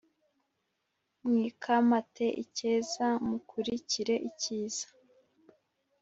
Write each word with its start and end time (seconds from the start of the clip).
mwikamate 1.23 2.25
icyeza 2.43 3.05
mukurikire 3.27 4.15
icyiza 4.29 4.85